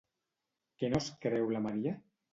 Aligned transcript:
Què 0.81 0.89
no 0.93 1.01
es 1.03 1.11
creu 1.27 1.53
la 1.57 1.63
Maria? 1.67 1.99